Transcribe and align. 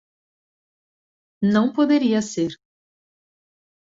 Não 1.51 1.71
poderia 1.71 2.23
ser 2.23 2.59